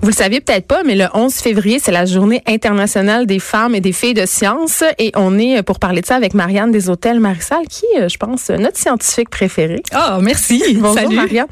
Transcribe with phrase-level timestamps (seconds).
[0.00, 3.74] Vous le saviez peut-être pas, mais le 11 février, c'est la journée internationale des femmes
[3.74, 4.84] et des filles de science.
[4.98, 8.16] Et on est pour parler de ça avec Marianne des Hôtels Marissal, qui, euh, je
[8.16, 9.82] pense, notre scientifique préférée.
[9.94, 10.62] Oh, merci.
[10.78, 11.16] Bonjour, Salut.
[11.16, 11.46] Marianne.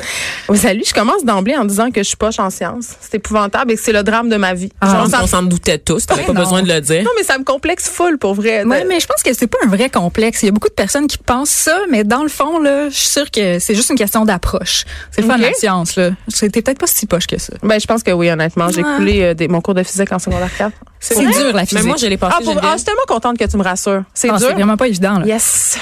[0.49, 0.85] Oh, salut.
[0.87, 2.91] Je commence d'emblée en disant que je suis poche en sciences.
[3.01, 4.71] C'est épouvantable et c'est le drame de ma vie.
[4.81, 6.07] Ah, Genre, Je ça- pense qu'on s'en doutait tous.
[6.07, 6.41] T'avais Ouais, pas non.
[6.41, 7.03] besoin de le dire.
[7.03, 8.63] non, mais ça me complexe full pour vrai.
[8.65, 10.43] Ouais, mais je pense que c'est pas un vrai complexe.
[10.43, 12.95] Il y a beaucoup de personnes qui pensent ça, mais dans le fond, là, je
[12.95, 14.85] suis sûre que c'est juste une question d'approche.
[15.11, 15.41] C'est le fun Ok.
[15.41, 16.11] de la science, là.
[16.29, 17.53] C'était peut-être pas si poche que ça.
[17.65, 18.69] Ben, je pense que oui, honnêtement.
[18.71, 18.97] J'ai Ouais.
[18.97, 20.73] coulé euh, des- mon cours de physique en secondaire 4.
[21.01, 21.85] C'est dur, la Mais physique.
[21.87, 22.37] moi, je l'ai passé.
[22.39, 24.03] Ah, pour- ah, je suis tellement contente que tu me rassures.
[24.15, 24.49] C'est Ah, dur?
[24.49, 25.27] c'est vraiment pas évident, là.
[25.27, 25.79] Yes.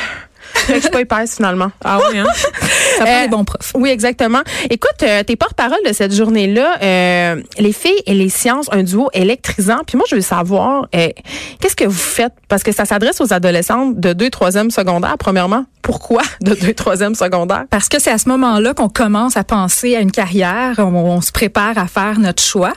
[0.69, 1.71] Je suis pas épaisse finalement.
[1.85, 2.25] Ah oui, hein?
[2.99, 3.73] Ça prend Euh, des bons profs.
[3.75, 4.41] Oui, exactement.
[4.71, 6.77] Écoute, euh, t'es porte-parole de cette journée-là.
[6.83, 9.79] euh, les filles et les sciences, un duo électrisant.
[9.87, 12.33] Puis moi, je veux savoir, qu'est-ce que vous faites?
[12.49, 15.65] Parce que ça s'adresse aux adolescentes de 2 3e secondaire, premièrement.
[15.83, 17.65] Pourquoi de 2 3e secondaire?
[17.69, 21.21] Parce que c'est à ce moment-là qu'on commence à penser à une carrière, on, on
[21.21, 22.73] se prépare à faire notre choix.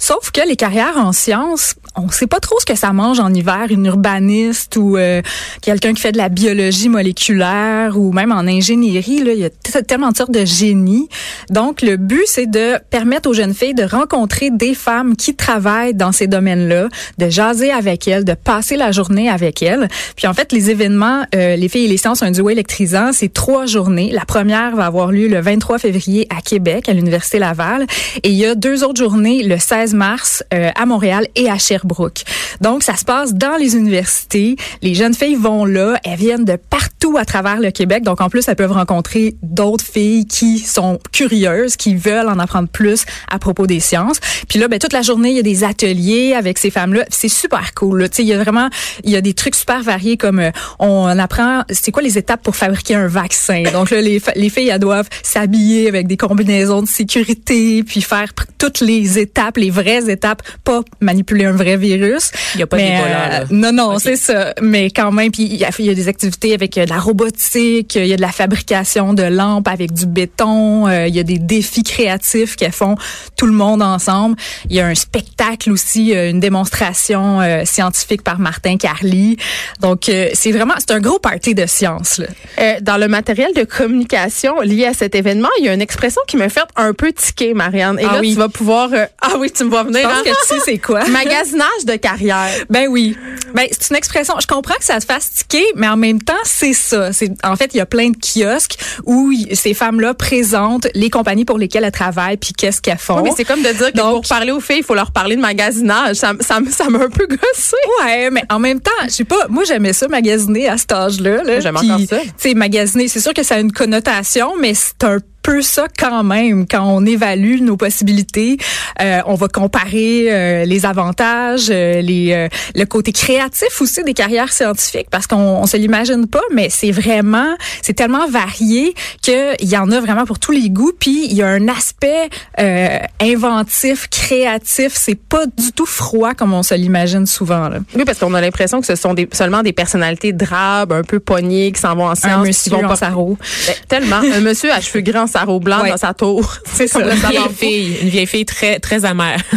[0.00, 3.32] Sauf que les carrières en sciences, on sait pas trop ce que ça mange en
[3.32, 5.22] hiver, une urbaniste ou euh,
[5.62, 9.22] quelqu'un qui fait de la biologie moléculaire ou même en ingénierie.
[9.24, 9.48] Là,
[9.86, 11.08] tellement de sortes de génies.
[11.50, 15.94] Donc, le but, c'est de permettre aux jeunes filles de rencontrer des femmes qui travaillent
[15.94, 16.88] dans ces domaines-là,
[17.18, 19.88] de jaser avec elles, de passer la journée avec elles.
[20.16, 23.32] Puis en fait, les événements, euh, les filles et les sciences, un duo électrisant, c'est
[23.32, 24.10] trois journées.
[24.12, 27.86] La première va avoir lieu le 23 février à Québec, à l'Université Laval.
[28.22, 31.58] Et il y a deux autres journées, le 16 mars euh, à Montréal et à
[31.58, 32.22] Sherbrooke.
[32.60, 34.56] Donc, ça se passe dans les universités.
[34.82, 35.98] Les jeunes filles vont là.
[36.04, 38.02] Elles viennent de partout à travers le Québec.
[38.02, 42.68] Donc, en plus, elles peuvent rencontrer d'autres filles qui sont curieuses, qui veulent en apprendre
[42.68, 44.20] plus à propos des sciences.
[44.48, 47.04] Puis là, ben, toute la journée, il y a des ateliers avec ces femmes-là.
[47.10, 48.08] C'est super cool.
[48.08, 48.68] Tu sais, il y a vraiment,
[49.02, 52.40] il y a des trucs super variés comme euh, on apprend, c'est quoi les étapes
[52.42, 53.64] pour fabriquer un vaccin?
[53.72, 58.80] Donc là, les, filles, elles doivent s'habiller avec des combinaisons de sécurité, puis faire toutes
[58.80, 62.30] les étapes, les vraies étapes, pas manipuler un vrai virus.
[62.54, 64.54] Il y a pas Mais, euh, Non, non, c'est ça.
[64.62, 66.90] Mais quand même, puis il y, a, il y a des activités avec euh, de
[66.90, 71.14] la robotique, il y a de la fabrication de lampes avec du béton, euh, il
[71.14, 72.96] y a des défis créatifs qu'elles font
[73.36, 74.36] tout le monde ensemble.
[74.68, 79.36] Il y a un spectacle aussi, euh, une démonstration euh, scientifique par Martin Carly.
[79.80, 82.18] Donc euh, c'est vraiment, c'est un gros party de science.
[82.18, 82.80] Là.
[82.80, 86.36] Dans le matériel de communication lié à cet événement, il y a une expression qui
[86.36, 87.98] me fait un peu tiquer, Marianne.
[87.98, 88.32] Et Ah là, oui.
[88.32, 88.90] tu vas pouvoir...
[89.20, 90.00] ah oui, tu me vois venir.
[90.00, 90.22] Je pense hein?
[90.24, 91.04] que tu sais c'est quoi.
[91.08, 92.48] Magasinage de carrière.
[92.70, 93.16] Ben oui.
[93.54, 94.34] Ben c'est une expression.
[94.40, 97.12] Je comprends que ça te fasse tiquer, mais en même temps c'est ça.
[97.12, 101.44] C'est en fait il y a plein de kiosques où ces femmes-là présentent les compagnies
[101.44, 103.16] pour lesquelles elles travaillent puis qu'est-ce qu'elles font.
[103.16, 105.10] Oui, mais c'est comme de dire que Donc- pour parler aux filles, il faut leur
[105.12, 106.16] parler de magasinage.
[106.16, 107.76] Ça, ça, m'a un peu gossé.
[108.04, 111.42] Ouais, mais en même temps, je sais pas, moi j'aimais ça magasiner à cet âge-là.
[111.42, 112.20] Là, J'aime encore ça.
[112.20, 115.86] Tu sais, magasiner, c'est sûr que ça a une connotation, mais c'est un peu ça
[115.98, 118.58] quand même quand on évalue nos possibilités.
[119.00, 124.14] Euh, on va comparer euh, les avantages, euh, les euh, le côté créatif aussi des
[124.14, 128.94] carrières scientifiques parce qu'on on se l'imagine pas, mais c'est vraiment c'est tellement varié
[129.24, 130.92] que il y en a vraiment pour tous les goûts.
[130.98, 132.28] Puis il y a un aspect
[132.60, 134.92] euh, inventif, créatif.
[134.94, 137.68] C'est pas du tout froid comme on se l'imagine souvent.
[137.68, 137.78] Là.
[137.94, 141.20] Oui, parce qu'on a l'impression que ce sont des, seulement des personnalités drabes, un peu
[141.20, 142.42] pognées, qui s'en vont en Un sciences.
[142.42, 142.98] qui monsieur vont pas-.
[143.00, 144.16] Ben, tellement.
[144.16, 145.90] Un monsieur à cheveux grands, sarrau blanc Ouais.
[145.90, 146.56] dans sa tour.
[146.72, 146.90] C'est.
[146.90, 149.40] Comme Une vieille fille, une vieille fille très, très amère.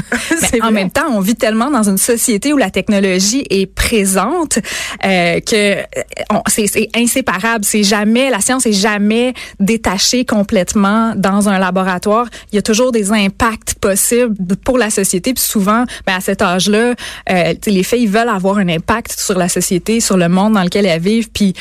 [0.62, 0.72] En vrai.
[0.72, 4.60] même temps, on vit tellement dans une société où la technologie est présente
[5.06, 7.64] euh, que euh, c'est inséparable.
[7.64, 12.28] C'est jamais la science est jamais détachée complètement dans un laboratoire.
[12.52, 14.36] Il y a toujours des impacts possibles
[14.66, 15.34] pour la société.
[15.34, 16.94] Puis souvent, ben, à cet âge-là,
[17.30, 20.86] euh, les filles veulent avoir un impact sur la société, sur le monde dans lequel
[20.86, 21.30] elles vivent.
[21.32, 21.54] Puis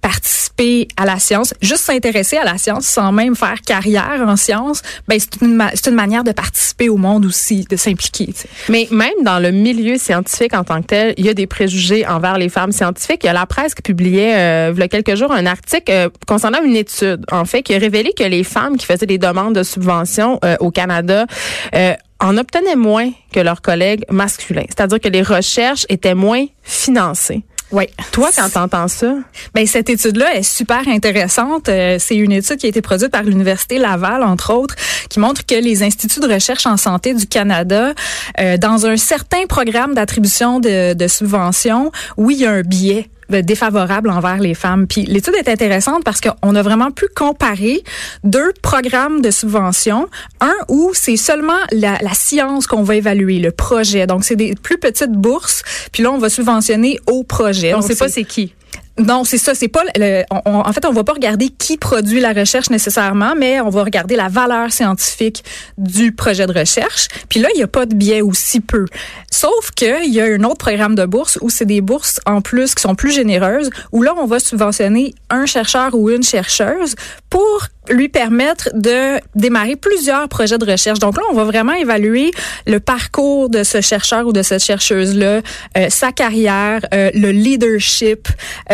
[0.00, 4.82] participer à la science, juste s'intéresser à la science sans même faire carrière en science,
[5.08, 8.32] ben c'est une, ma- une manière de participer au monde aussi, de s'impliquer.
[8.68, 12.06] Mais même dans le milieu scientifique en tant que tel, il y a des préjugés
[12.06, 13.20] envers les femmes scientifiques.
[13.24, 15.90] Il y a la presse qui publiait euh, il y a quelques jours un article
[15.90, 19.18] euh, concernant une étude, en fait, qui a révélé que les femmes qui faisaient des
[19.18, 21.26] demandes de subventions euh, au Canada
[21.74, 24.64] euh, en obtenaient moins que leurs collègues masculins.
[24.68, 27.42] C'est-à-dire que les recherches étaient moins financées.
[27.72, 27.86] Oui.
[28.12, 29.14] Toi, quand t'entends ça?
[29.54, 31.68] Ben cette étude-là est super intéressante.
[31.68, 34.76] Euh, c'est une étude qui a été produite par l'université Laval, entre autres,
[35.08, 37.94] qui montre que les instituts de recherche en santé du Canada,
[38.38, 43.08] euh, dans un certain programme d'attribution de, de subventions, oui, il y a un biais
[43.40, 44.86] défavorable envers les femmes.
[44.86, 47.82] Puis l'étude est intéressante parce qu'on a vraiment pu comparer
[48.24, 50.08] deux programmes de subvention.
[50.40, 54.06] Un où c'est seulement la, la science qu'on va évaluer, le projet.
[54.06, 55.62] Donc c'est des plus petites bourses.
[55.92, 57.74] Puis là, on va subventionner au projet.
[57.74, 58.54] On ne sait pas c'est qui.
[58.98, 59.54] Non, c'est ça.
[59.54, 59.82] C'est pas.
[59.96, 63.84] Le, en fait, on va pas regarder qui produit la recherche nécessairement, mais on va
[63.84, 65.44] regarder la valeur scientifique
[65.78, 67.08] du projet de recherche.
[67.28, 68.84] Puis là, il y a pas de biais ou si peu.
[69.30, 72.42] Sauf que il y a un autre programme de bourse où c'est des bourses en
[72.42, 76.94] plus qui sont plus généreuses, où là, on va subventionner un chercheur ou une chercheuse
[77.30, 80.98] pour lui permettre de démarrer plusieurs projets de recherche.
[80.98, 82.30] Donc là, on va vraiment évaluer
[82.66, 85.40] le parcours de ce chercheur ou de cette chercheuse-là,
[85.76, 88.28] euh, sa carrière, euh, le leadership,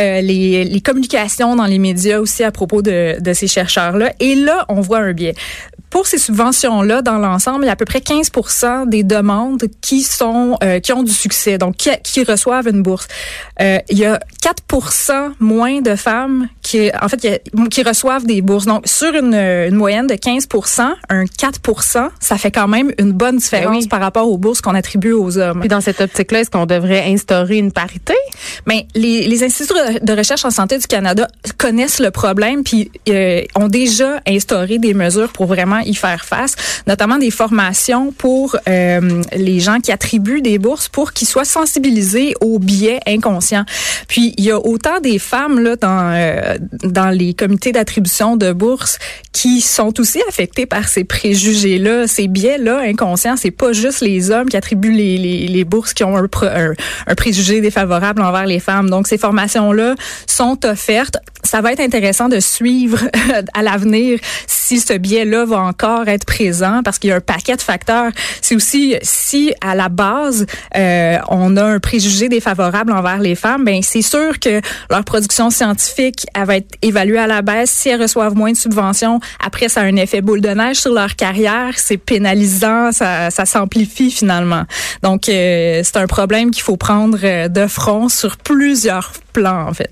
[0.09, 4.13] euh, les, les, communications dans les médias aussi à propos de, de ces chercheurs-là.
[4.21, 5.35] Et là, on voit un biais
[5.91, 8.31] pour ces subventions-là, dans l'ensemble, il y a à peu près 15
[8.87, 13.09] des demandes qui sont euh, qui ont du succès, donc qui, qui reçoivent une bourse.
[13.61, 18.67] Euh, il y a 4 moins de femmes qui, en fait, qui, reçoivent des bourses.
[18.67, 20.49] Donc, sur une, une, moyenne de 15
[21.09, 21.61] un 4
[22.21, 25.39] ça fait quand même une bonne différence ben par rapport aux bourses qu'on attribue aux
[25.39, 25.61] hommes.
[25.61, 28.15] Puis dans cette optique-là, est-ce qu'on devrait instaurer une parité?
[28.67, 32.91] Mais ben, les, les instituts de recherche en santé du Canada connaissent le problème, puis
[33.09, 36.57] euh, ont déjà instauré des mesures pour vraiment y faire face,
[36.87, 42.35] notamment des formations pour euh, les gens qui attribuent des bourses pour qu'ils soient sensibilisés
[42.41, 43.65] aux biais inconscients.
[44.09, 48.53] Puis il y a autant des femmes là dans euh, dans les comités d'attribution de
[48.53, 48.99] bourses
[49.33, 53.37] qui sont aussi affectées par ces préjugés là, ces biais là inconscients.
[53.37, 56.73] C'est pas juste les hommes qui attribuent les, les, les bourses qui ont un, un,
[57.07, 58.91] un préjugé défavorable envers les femmes.
[58.91, 59.88] Donc ces formations là
[60.27, 61.19] sont offertes.
[61.49, 62.99] Ça va être intéressant de suivre
[63.55, 67.21] à l'avenir si ce biais là va encore être présent parce qu'il y a un
[67.21, 68.13] paquet de facteurs.
[68.43, 70.45] C'est aussi si à la base
[70.77, 74.61] euh, on a un préjugé défavorable envers les femmes, ben c'est sûr que
[74.91, 77.71] leur production scientifique elle va être évaluée à la baisse.
[77.71, 80.93] Si elles reçoivent moins de subventions, après ça a un effet boule de neige sur
[80.93, 81.79] leur carrière.
[81.79, 84.65] C'est pénalisant, ça, ça s'amplifie finalement.
[85.03, 89.73] Donc euh, c'est un problème qu'il faut prendre euh, de front sur plusieurs plans en
[89.73, 89.91] fait.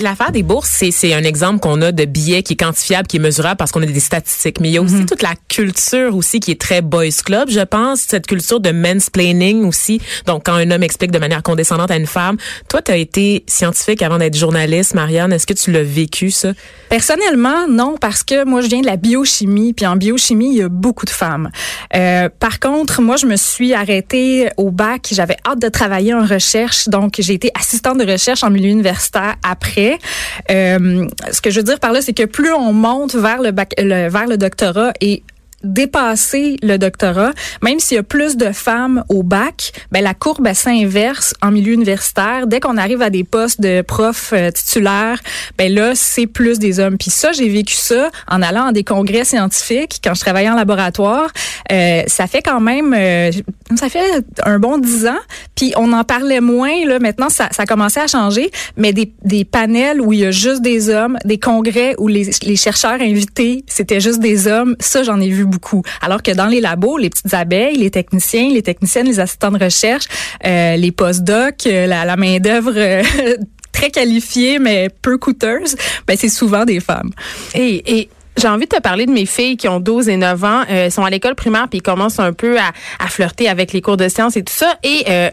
[0.00, 3.20] L'affaire des bourses, c'est un exemple qu'on a de billets qui est quantifiable, qui est
[3.20, 4.60] mesurable parce qu'on a des statistiques.
[4.60, 5.06] Mais il y a aussi mm-hmm.
[5.06, 9.64] toute la culture aussi qui est très boys club, je pense, cette culture de mansplaining
[9.64, 10.00] aussi.
[10.26, 12.36] Donc quand un homme explique de manière condescendante à une femme,
[12.68, 16.52] toi tu as été scientifique avant d'être journaliste, Marianne, est-ce que tu l'as vécu ça?
[16.88, 20.62] Personnellement, non parce que moi je viens de la biochimie, puis en biochimie, il y
[20.62, 21.50] a beaucoup de femmes.
[21.94, 26.24] Euh, par contre, moi je me suis arrêtée au bac, j'avais hâte de travailler en
[26.24, 29.98] recherche, donc j'ai été assistante de recherche en milieu universitaire après.
[30.50, 30.78] Euh,
[31.30, 33.74] ce que je veux dire par là, c'est que plus on monte vers le, bac,
[33.78, 35.22] vers le doctorat et
[35.64, 37.32] dépasser le doctorat,
[37.62, 41.72] même s'il y a plus de femmes au bac, ben la courbe s'inverse en milieu
[41.72, 42.46] universitaire.
[42.46, 45.20] Dès qu'on arrive à des postes de prof euh, titulaire,
[45.56, 46.96] ben là c'est plus des hommes.
[46.96, 50.54] Puis ça, j'ai vécu ça en allant à des congrès scientifiques quand je travaillais en
[50.54, 51.30] laboratoire.
[51.72, 53.32] Euh, ça fait quand même, euh,
[53.76, 55.18] ça fait un bon dix ans.
[55.58, 57.00] Puis on en parlait moins là.
[57.00, 58.52] Maintenant, ça, ça a commencé à changer.
[58.76, 62.30] Mais des, des panels où il y a juste des hommes, des congrès où les,
[62.42, 65.82] les chercheurs invités c'était juste des hommes, ça j'en ai vu beaucoup.
[66.00, 69.62] Alors que dans les labos, les petites abeilles, les techniciens, les techniciennes, les assistants de
[69.62, 70.04] recherche,
[70.46, 73.02] euh, les postdocs, euh, la, la main d'œuvre euh,
[73.72, 75.74] très qualifiée mais peu coûteuse,
[76.06, 77.10] ben c'est souvent des femmes.
[77.54, 78.08] Et, et
[78.38, 80.62] j'ai envie de te parler de mes filles qui ont 12 et 9 ans.
[80.70, 83.82] Euh, sont à l'école primaire puis ils commencent un peu à, à, flirter avec les
[83.82, 84.74] cours de sciences et tout ça.
[84.82, 85.30] Et euh,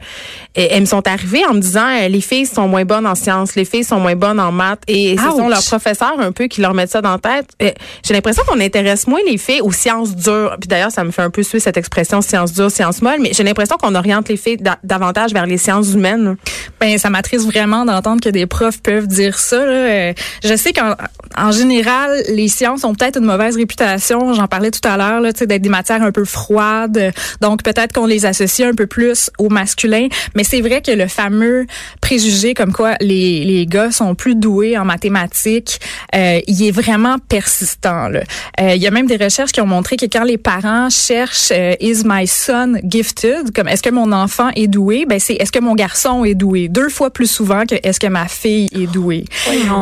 [0.56, 3.56] elles me sont arrivées en me disant euh, les filles sont moins bonnes en sciences,
[3.56, 4.82] les filles sont moins bonnes en maths.
[4.88, 7.50] Et ce sont leurs professeurs un peu qui leur mettent ça dans la tête.
[7.62, 7.72] Euh,
[8.04, 10.56] j'ai l'impression qu'on intéresse moins les filles aux sciences dures.
[10.60, 13.20] Puis d'ailleurs, ça me fait un peu suivre cette expression sciences dures, sciences molles.
[13.22, 16.38] Mais j'ai l'impression qu'on oriente les filles davantage vers les sciences humaines.
[16.80, 19.66] Ben ça m'attriste vraiment d'entendre que des profs peuvent dire ça.
[19.66, 20.14] Là.
[20.44, 20.96] Je sais qu'en
[21.38, 24.34] en général, les sciences ont peut-être une mauvaise réputation.
[24.34, 27.14] J'en parlais tout à l'heure, d'être des matières un peu froides.
[27.42, 30.08] Donc peut-être qu'on les associe un peu plus au masculin.
[30.36, 31.66] Mais c'est vrai que le fameux
[32.02, 35.80] préjugé comme quoi les, les gars sont plus doués en mathématiques,
[36.16, 38.10] euh, il est vraiment persistant.
[38.10, 38.22] Là.
[38.60, 41.52] Euh, il y a même des recherches qui ont montré que quand les parents cherchent
[41.52, 45.52] euh, Is my son gifted, comme est-ce que mon enfant est doué, ben c'est est-ce
[45.52, 48.92] que mon garçon est doué, deux fois plus souvent que est-ce que ma fille est
[48.92, 49.26] douée.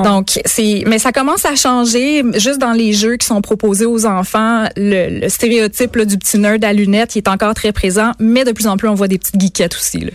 [0.04, 4.06] Donc c'est, mais ça commence à changer juste dans les jeux qui sont proposés aux
[4.06, 4.66] enfants.
[4.76, 8.44] Le, le stéréotype là, du petit nerd à lunettes, il est encore très présent, mais
[8.46, 10.00] de plus en plus on voit des petites geekettes aussi.
[10.00, 10.12] Là.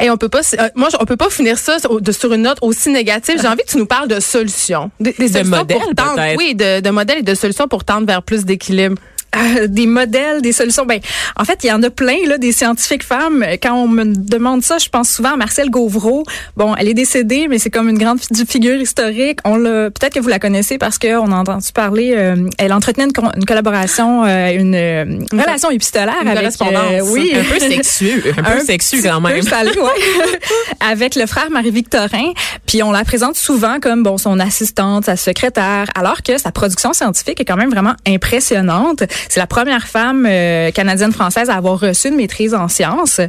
[0.00, 2.42] Et on peut pas, euh, moi, je- on peut pas finir ça de- sur une
[2.42, 3.36] note aussi négative.
[3.40, 6.38] J'ai envie que tu nous parles de solutions, des, des solutions modèles, pour tendre, peut-être.
[6.38, 8.96] oui, de, de modèles et de solutions pour tendre vers plus d'équilibre.
[9.34, 10.84] Euh, des modèles, des solutions.
[10.84, 11.00] Ben,
[11.36, 13.42] en fait, il y en a plein là, des scientifiques femmes.
[13.62, 16.22] Quand on me demande ça, je pense souvent à Marcel Gauvreau.
[16.56, 19.38] Bon, elle est décédée, mais c'est comme une grande fi- figure historique.
[19.46, 22.12] On l'a, peut-être que vous la connaissez parce que on a entendu parler.
[22.14, 26.40] euh, elle entretenait une, une collaboration, euh, une, euh, relation épistolaire Une avec.
[26.40, 27.08] correspondance.
[27.12, 29.42] oui, Un peu sexueux, un peu sexueux quand peu même.
[29.42, 30.38] salé, ouais.
[30.80, 32.32] avec le frère Marie-Victorin.
[32.66, 36.92] Puis on la présente souvent comme bon son assistante, sa secrétaire, alors que sa production
[36.92, 39.04] scientifique est quand même vraiment impressionnante.
[39.28, 43.20] C'est la première femme euh, canadienne-française à avoir reçu une maîtrise en sciences.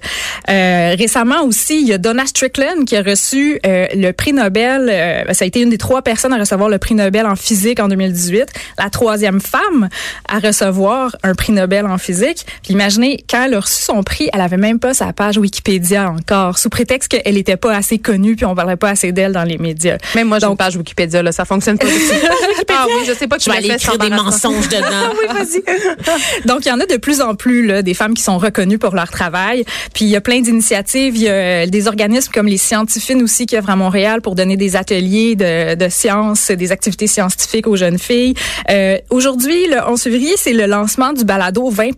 [0.49, 4.89] Euh, récemment aussi, il y a Donna Strickland qui a reçu euh, le prix Nobel.
[4.89, 7.79] euh, ça a été une des trois personnes à recevoir le prix Nobel en physique
[7.79, 8.45] en 2018.
[8.77, 9.89] La troisième femme
[10.27, 12.45] à recevoir un prix Nobel en physique.
[12.63, 16.09] Puis imaginez, quand elle a reçu son prix, elle avait même pas sa page Wikipédia
[16.09, 19.43] encore, sous prétexte qu'elle était pas assez connue puis on parlait pas assez d'elle dans
[19.43, 19.97] les médias.
[20.15, 21.87] Même moi, j'ai une page Wikipédia, là, ça fonctionne pas.
[22.69, 25.13] ah oui, je sais pas qui Je vais aller écrire des mensonges dedans.
[25.19, 25.63] oui, vas-y.
[26.45, 28.77] Donc, il y en a de plus en plus là, des femmes qui sont reconnues
[28.77, 29.65] pour leur travail.
[29.93, 31.15] Puis, il y a plein d'initiatives.
[31.15, 34.35] Il y a euh, des organismes comme les Scientifines aussi qui œuvrent à Montréal pour
[34.35, 38.33] donner des ateliers de, de sciences, des activités scientifiques aux jeunes filles.
[38.69, 41.91] Euh, Aujourd'hui, le 11 février, c'est le lancement du balado 20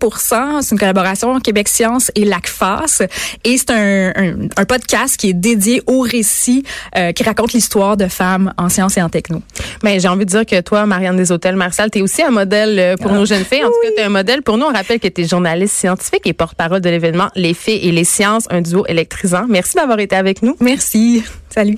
[0.62, 3.04] C'est une collaboration Québec Science et LACFAS.
[3.44, 6.64] Et c'est un, un, un podcast qui est dédié au récit
[6.98, 9.42] euh, qui raconte l'histoire de femmes en sciences et en techno.
[9.84, 12.32] Mais j'ai envie de dire que toi, Marianne des Hôtels Martial, tu es aussi un
[12.32, 13.64] modèle euh, pour nos jeunes filles.
[13.64, 14.42] En cas, tu es un modèle?
[14.42, 14.66] Pour nous.
[14.66, 18.04] On rappelle que tu es journaliste scientifique et porte-parole de l'événement Les Filles et les
[18.04, 19.46] Sciences, un duo électrisant.
[19.48, 20.56] Merci d'avoir été avec nous.
[20.60, 21.24] Merci.
[21.50, 21.78] Salut.